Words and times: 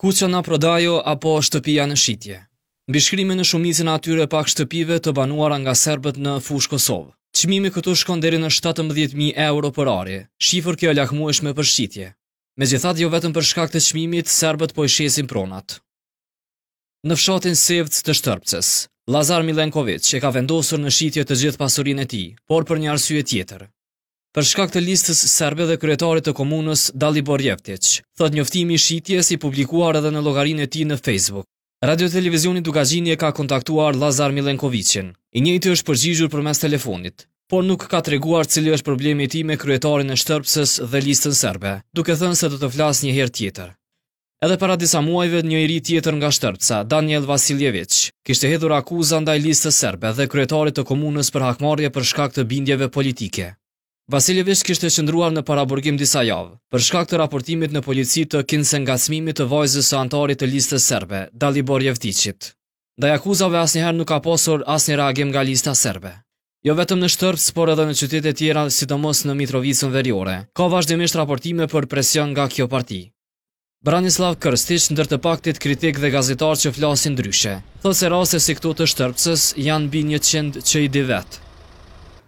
ku 0.00 0.10
që 0.10 0.26
na 0.30 0.40
prodajo 0.42 0.98
apo 1.06 1.36
shtëpia 1.44 1.84
në 1.86 1.96
shqitje. 1.98 2.38
Bishkrimi 2.92 3.36
në 3.38 3.44
shumicin 3.48 3.88
atyre 3.88 4.26
pak 4.30 4.48
shtëpive 4.50 4.98
të 5.00 5.12
banuara 5.16 5.58
nga 5.62 5.74
serbët 5.78 6.18
në 6.20 6.38
fush 6.44 6.68
Kosovë. 6.72 7.12
Qmimi 7.34 7.70
këtu 7.74 7.94
shkon 7.98 8.22
deri 8.22 8.38
në 8.38 8.50
17.000 8.54 9.30
euro 9.48 9.70
për 9.74 9.90
ari, 9.92 10.18
shifër 10.38 10.76
kjo 10.80 10.92
lakmuesh 10.94 11.40
me 11.42 11.54
për 11.58 11.66
shqitje. 11.70 12.08
Me 12.60 12.68
gjithat 12.70 13.00
jo 13.02 13.08
vetëm 13.10 13.34
për 13.34 13.46
shkak 13.50 13.72
të 13.74 13.82
qmimit, 13.88 14.30
serbët 14.30 14.74
po 14.76 14.84
i 14.86 14.92
shesin 14.94 15.26
pronat. 15.30 15.80
Në 17.04 17.18
fshatin 17.18 17.58
Sevc 17.58 17.98
të 18.06 18.14
shtërpces, 18.16 18.68
Lazar 19.12 19.42
Milenkovic 19.44 20.06
e 20.14 20.22
ka 20.22 20.30
vendosur 20.32 20.80
në 20.80 20.94
shqitje 20.94 21.26
të 21.28 21.40
gjithë 21.42 21.60
pasurin 21.60 22.04
e 22.04 22.10
ti, 22.14 22.22
por 22.48 22.62
për 22.68 22.80
një 22.84 22.94
arsye 22.94 23.26
tjetër, 23.26 23.66
për 24.34 24.46
shkak 24.50 24.72
të 24.74 24.80
listës 24.82 25.20
serbe 25.30 25.66
dhe 25.68 25.76
kryetarit 25.78 26.24
të 26.26 26.32
komunës 26.34 26.88
Dalibor 26.98 27.42
Jeftić, 27.44 28.00
thot 28.18 28.34
njoftimi 28.34 28.78
shitjes 28.82 29.28
i 29.30 29.38
publikuar 29.44 30.00
edhe 30.00 30.10
në 30.10 30.22
llogarinë 30.26 30.66
e 30.66 30.70
tij 30.74 30.88
në 30.90 30.96
Facebook. 31.02 31.46
Radio 31.86 32.08
Televizioni 32.10 32.64
Dukagjini 32.66 33.12
e 33.14 33.16
ka 33.20 33.30
kontaktuar 33.36 33.94
Lazar 33.94 34.32
Milenkovicin, 34.34 35.12
i 35.38 35.44
njëjti 35.44 35.70
është 35.76 35.86
përgjigjur 35.90 36.32
për 36.34 36.42
mes 36.48 36.62
telefonit, 36.64 37.28
por 37.50 37.62
nuk 37.68 37.86
ka 37.92 38.00
treguar 38.02 38.48
cilë 38.48 38.54
cili 38.56 38.74
është 38.74 38.88
problemi 38.88 39.28
ti 39.30 39.44
me 39.46 39.56
kryetarin 39.60 40.10
e 40.10 40.18
shtërpsës 40.18 40.74
dhe 40.90 41.04
listën 41.06 41.34
serbe, 41.44 41.76
duke 41.94 42.16
thënë 42.18 42.38
se 42.40 42.50
do 42.54 42.58
të 42.58 42.72
flasë 42.74 43.06
një 43.06 43.14
herë 43.20 43.34
tjetër. 43.38 43.70
Edhe 44.44 44.58
para 44.60 44.74
disa 44.76 45.00
muajve 45.00 45.44
një 45.46 45.60
i 45.62 45.66
ri 45.70 45.78
tjetër 45.86 46.16
nga 46.18 46.30
shtërpsa, 46.34 46.80
Daniel 46.88 47.28
Vasiljevic, 47.30 48.00
kishte 48.26 48.50
hedhur 48.50 48.74
akuza 48.80 49.20
ndaj 49.22 49.38
listës 49.46 49.78
serbe 49.84 50.10
dhe 50.18 50.26
kryetarit 50.32 50.74
të 50.78 50.88
komunës 50.90 51.30
për 51.34 51.50
hakmarje 51.52 51.92
për 51.94 52.08
shkak 52.10 52.34
të 52.38 52.48
bindjeve 52.50 52.90
politike 52.98 53.52
kishtë 54.12 54.64
kishte 54.68 54.86
qëndruar 54.92 55.32
në 55.32 55.42
paraburgim 55.48 55.96
disa 55.96 56.22
javë, 56.22 56.58
për 56.70 56.80
shkak 56.84 57.08
të 57.08 57.18
raportimit 57.18 57.72
në 57.72 57.80
polici 57.86 58.26
të 58.26 58.42
kinse 58.44 58.78
nga 58.84 58.98
smimit 59.00 59.36
të 59.38 59.46
vajzës 59.48 59.86
së 59.88 59.96
antarit 59.98 60.38
të 60.38 60.46
listës 60.50 60.84
serbe, 60.84 61.28
Dalibor 61.32 61.82
Jevticit. 61.82 62.52
Da 63.00 63.08
jakuzave 63.14 63.56
asnjëherë 63.58 63.96
nuk 63.96 64.08
ka 64.12 64.20
pasur 64.22 64.62
asnjë 64.70 64.96
reagim 65.00 65.30
nga 65.32 65.42
lista 65.42 65.74
serbe. 65.74 66.12
Jo 66.64 66.74
vetëm 66.74 67.00
në 67.00 67.08
Shtërp, 67.12 67.48
por 67.54 67.68
edhe 67.68 67.84
në 67.84 67.94
qytete 67.98 68.32
tjera, 68.38 68.66
sidomos 68.72 69.24
në 69.26 69.34
Mitrovicën 69.40 69.90
Veriore, 69.92 70.36
ka 70.56 70.68
vazhdimisht 70.72 71.16
raportime 71.18 71.66
për 71.68 71.88
presion 71.92 72.30
nga 72.32 72.46
kjo 72.48 72.68
parti. 72.68 73.00
Branislav 73.84 74.38
Krstiç 74.40 74.88
ndër 74.94 75.08
të 75.12 75.18
paktit 75.26 75.60
kritik 75.60 75.98
dhe 76.00 76.12
gazetar 76.14 76.54
që 76.56 76.72
flasin 76.72 77.16
ndryshe, 77.18 77.58
thotë 77.82 77.98
se 77.98 78.12
raste 78.12 78.40
si 78.40 78.56
këto 78.56 78.72
të 78.78 78.88
Shtërpës 78.94 79.50
janë 79.60 79.88
mbi 79.90 80.04
100 80.16 80.62
që 80.64 80.86
i 80.86 80.88
di 80.88 81.04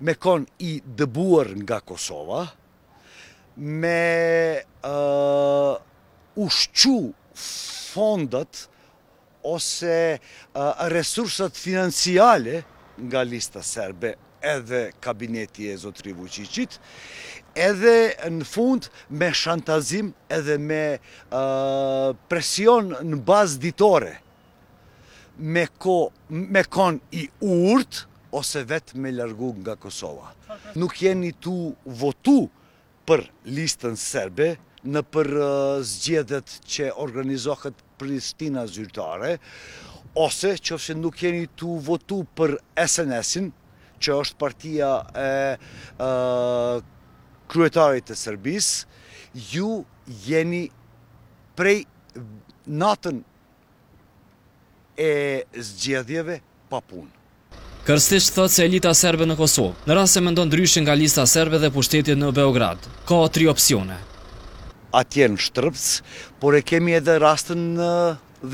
me 0.01 0.15
kon 0.21 0.45
i 0.65 0.77
dëbuar 0.85 1.49
nga 1.63 1.81
Kosova, 1.81 2.45
me 3.57 4.23
ushqu 6.37 6.97
fondat 7.93 8.67
ose 9.47 9.97
resursat 10.93 11.57
financiale 11.57 12.63
nga 13.09 13.23
lista 13.25 13.63
serbe 13.63 14.13
edhe 14.41 14.91
kabineti 15.01 15.71
e 15.73 15.77
Zotri 15.81 16.13
Vujqicit, 16.15 16.77
edhe 17.57 17.97
në 18.31 18.45
fund 18.45 18.91
me 19.17 19.31
shantazim 19.35 20.11
edhe 20.29 20.59
me 20.61 20.83
presion 22.29 22.93
në 23.01 23.23
bazë 23.31 23.61
ditore, 23.65 24.13
me 26.53 26.65
kon 26.73 27.01
i 27.17 27.25
urtë, 27.45 28.05
ose 28.37 28.63
vetë 28.69 28.99
me 29.01 29.13
largu 29.15 29.53
nga 29.63 29.77
Kosova. 29.81 30.31
Nuk 30.81 30.99
jeni 31.03 31.33
tu 31.43 31.55
votu 32.01 32.39
për 33.09 33.23
listën 33.57 33.97
sërbe 33.97 34.49
në 34.93 35.03
për 35.15 35.31
zgjedet 35.93 36.57
që 36.73 36.91
organizohet 37.05 37.81
Prishtina 37.99 38.67
zyrtare, 38.69 39.37
ose 40.27 40.53
që 40.59 40.77
fëse 40.79 40.97
nuk 41.01 41.17
jeni 41.25 41.47
tu 41.61 41.79
votu 41.89 42.21
për 42.37 42.57
SNS-in, 42.85 43.49
që 44.03 44.17
është 44.23 44.39
partia 44.43 44.91
e 45.17 45.31
kryetarit 47.49 48.11
të 48.11 48.17
sërbis, 48.21 48.69
ju 49.53 49.69
jeni 50.29 50.67
prej 51.57 51.79
natën 52.81 53.23
e 55.01 55.13
zgjedhjeve 55.71 56.43
papunë. 56.71 57.15
Kërstisht 57.87 58.33
thot 58.35 58.51
se 58.51 58.65
elita 58.67 58.91
serbe 58.99 59.23
në 59.31 59.37
Kosovë, 59.39 59.85
në 59.87 59.95
rrasë 59.95 60.17
se 60.17 60.21
mendon 60.27 60.49
ndonë 60.49 60.51
dryshin 60.57 60.83
nga 60.89 60.97
lista 60.99 61.23
serbe 61.31 61.61
dhe 61.63 61.69
pushtetit 61.71 62.19
në 62.19 62.33
Beograd. 62.35 62.81
Ka 63.07 63.19
tri 63.31 63.47
opcione. 63.53 64.01
Atje 65.01 65.29
në 65.31 65.39
shtërpës, 65.45 65.85
por 66.43 66.57
e 66.59 66.65
kemi 66.67 66.97
edhe 66.99 67.15
rastën 67.23 67.63
në 67.79 67.91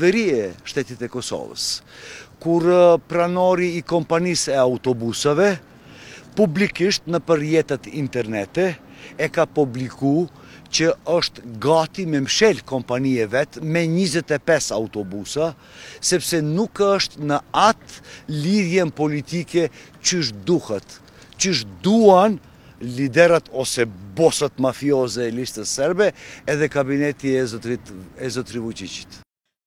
verie 0.03 0.51
shtetit 0.69 1.01
e 1.01 1.09
Kosovës, 1.15 1.65
kur 2.45 2.67
eh, 2.75 2.83
pranori 3.09 3.71
i 3.79 3.81
kompanis 3.95 4.45
e 4.53 4.59
autobusave, 4.67 5.49
publikisht 6.37 7.05
në 7.09 7.19
përjetët 7.27 7.87
internete 7.93 8.73
e 9.21 9.29
ka 9.29 9.45
publiku 9.45 10.27
që 10.73 10.89
është 11.05 11.43
gati 11.61 12.05
me 12.09 12.23
mshel 12.25 12.63
kompanije 12.65 13.27
vetë 13.29 13.61
me 13.61 13.83
25 13.89 14.71
autobusa, 14.73 15.51
sepse 16.01 16.39
nuk 16.45 16.81
është 16.81 17.21
në 17.29 17.37
atë 17.67 18.01
lidhjen 18.33 18.89
politike 18.91 19.67
që 20.01 20.23
është 20.25 20.41
duhet, 20.49 20.87
që 21.37 21.53
është 21.53 21.77
duan 21.85 22.39
liderat 22.83 23.51
ose 23.53 23.85
bosat 24.17 24.57
mafioze 24.59 25.21
e 25.29 25.35
listës 25.37 25.69
serbe 25.77 26.09
edhe 26.49 26.67
kabineti 26.73 27.31
e 27.37 27.45
e 27.45 28.29
zotri 28.33 28.59
Vucicit. 28.65 29.21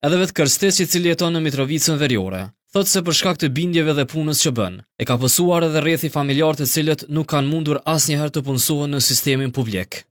Edhe 0.04 0.18
vetë 0.20 0.36
kërstesi 0.36 0.84
cili 0.90 1.14
jeton 1.14 1.32
në 1.34 1.40
Mitrovicën 1.46 1.96
Veriore, 1.98 2.44
thot 2.76 2.90
se 2.92 3.00
për 3.06 3.14
shkak 3.16 3.38
të 3.40 3.48
bindjeve 3.56 3.92
dhe 3.96 4.04
punës 4.12 4.42
që 4.44 4.50
bën, 4.56 4.74
e 5.00 5.04
ka 5.08 5.14
pësuar 5.20 5.64
edhe 5.64 5.80
rrethi 5.80 6.10
familjar 6.12 6.58
të 6.58 6.66
cilët 6.68 7.04
nuk 7.16 7.30
kanë 7.32 7.48
mundur 7.48 7.78
asnjëherë 7.92 8.34
të 8.34 8.42
punësohen 8.44 8.92
në 8.92 9.00
sistemin 9.06 9.52
publik. 9.58 10.02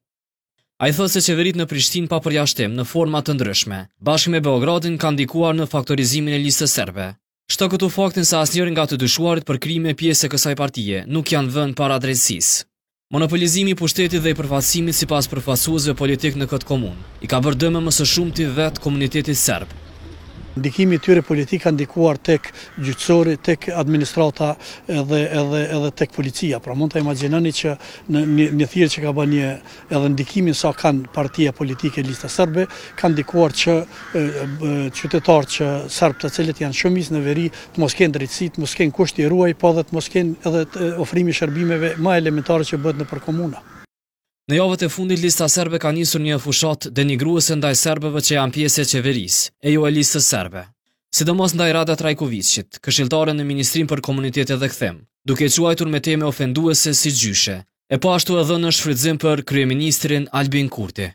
Ai 0.81 0.89
thot 0.97 1.13
se 1.13 1.21
çeverit 1.21 1.59
në 1.59 1.67
Prishtinë 1.69 2.09
pa 2.09 2.17
përjashtim 2.25 2.73
në 2.75 2.87
forma 2.89 3.21
të 3.21 3.35
ndryshme, 3.37 3.83
bashkë 4.01 4.33
me 4.33 4.41
Beogradin 4.47 4.97
kanë 4.97 5.17
ndikuar 5.19 5.53
në 5.59 5.67
faktorizimin 5.75 6.39
e 6.39 6.41
listës 6.41 6.73
serbe. 6.73 7.07
Shto 7.53 7.69
këtu 7.69 7.91
faktin 7.93 8.25
se 8.25 8.39
asnjëri 8.41 8.73
nga 8.73 8.87
të 8.89 8.97
dyshuarit 9.05 9.45
për 9.45 9.61
krime 9.61 9.93
pjesë 9.99 10.25
e 10.25 10.31
kësaj 10.33 10.55
partie 10.57 11.03
nuk 11.05 11.35
janë 11.37 11.53
vënë 11.53 11.77
para 11.77 12.01
drejtësisë. 12.01 12.65
Monopolizimi 13.13 13.75
i 13.75 13.77
pushtetit 13.77 14.25
dhe 14.25 14.33
i 14.33 14.39
përfaqësimit 14.41 14.97
sipas 14.97 15.29
përfaqësuesve 15.29 15.93
politik 16.01 16.33
në 16.41 16.49
këtë 16.49 16.71
komunë 16.73 17.21
i 17.21 17.29
ka 17.29 17.45
bërë 17.45 17.61
dëm 17.67 17.83
më 17.85 17.93
së 17.99 18.09
shumti 18.15 18.49
vet 18.57 18.81
komunitetit 18.81 19.37
serb, 19.37 19.69
Ndikimi 20.57 20.95
i 20.95 20.99
tyre 21.03 21.21
politik 21.21 21.65
ka 21.67 21.71
ndikuar 21.73 22.15
tek 22.15 22.45
gjyqësori, 22.79 23.33
tek 23.43 23.65
administrata 23.75 24.53
edhe 24.87 25.19
edhe 25.39 25.59
edhe 25.75 25.89
tek 25.99 26.13
policia. 26.15 26.61
Pra 26.63 26.71
mund 26.79 26.93
ta 26.95 27.01
imagjinoni 27.03 27.51
që 27.51 27.73
në 28.15 28.21
një 28.61 28.69
thirrje 28.71 28.87
që 28.93 29.03
ka 29.03 29.11
bënë 29.17 29.35
një 29.35 29.49
edhe 29.89 30.13
ndikimin 30.15 30.55
sa 30.55 30.71
kanë 30.71 31.11
partia 31.17 31.51
politike 31.57 32.05
lista 32.07 32.31
serbe, 32.31 32.69
kanë 32.95 33.15
ndikuar 33.17 33.57
që 33.65 33.75
qytetarë 35.01 35.51
që 35.59 35.69
sërbë 35.99 36.23
të 36.23 36.33
cilët 36.39 36.63
janë 36.63 36.79
shumis 36.85 37.11
në 37.11 37.23
veri 37.27 37.49
të 37.51 37.83
mos 37.83 37.91
dritsit, 37.97 38.15
drejtësi, 38.15 38.49
të 38.55 38.63
mos 38.63 38.77
kenë 38.79 39.27
ruaj, 39.35 39.53
po 39.59 39.75
edhe 39.75 39.83
të 39.89 39.99
mos 39.99 40.07
kenë 40.15 40.51
edhe 40.51 40.91
ofrimi 41.03 41.35
shërbimeve 41.35 41.97
më 41.99 42.17
elementare 42.23 42.63
që 42.71 42.79
bëhet 42.85 43.03
në 43.03 43.11
për 43.11 43.23
komuna. 43.27 43.61
Në 44.51 44.59
javët 44.59 44.83
e 44.85 44.87
fundit 44.93 45.21
lista 45.23 45.47
serbe 45.49 45.79
ka 45.81 45.89
nisur 45.97 46.21
një 46.21 46.35
fushat 46.41 46.85
denigruese 46.99 47.55
ndaj 47.57 47.71
serbeve 47.79 48.21
që 48.27 48.35
janë 48.35 48.53
pjesë 48.57 48.83
e 48.83 48.89
qeverisë, 48.91 49.47
e 49.65 49.71
jo 49.73 49.87
e 49.87 49.91
listës 49.95 50.27
serbe. 50.33 50.61
Sidomos 51.17 51.55
ndaj 51.57 51.71
Rada 51.73 51.95
Trajkovicit, 51.97 52.77
këshilltare 52.85 53.33
në 53.33 53.47
Ministrinë 53.49 53.89
për 53.89 54.03
Komunitetet 54.05 54.61
dhe 54.61 54.69
Kthem, 54.69 54.99
duke 55.31 55.49
quajtur 55.49 55.89
me 55.95 56.03
teme 56.09 56.29
ofenduese 56.29 56.93
si 56.99 57.09
gjyshe, 57.17 57.57
e 57.89 57.95
po 58.03 58.13
ashtu 58.19 58.37
edhe 58.43 58.59
në 58.61 58.75
shfrytëzim 58.79 59.21
për 59.25 59.45
kryeministrin 59.53 60.29
Albin 60.41 60.69
Kurti. 60.77 61.09